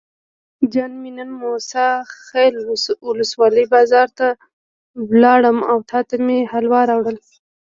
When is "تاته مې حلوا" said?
5.89-6.81